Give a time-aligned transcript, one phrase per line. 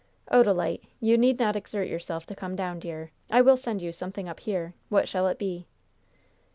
[0.31, 3.11] "Odalite, you need not exert yourself to come down, dear.
[3.29, 4.73] I will send you something up here.
[4.89, 5.67] What shall it be?"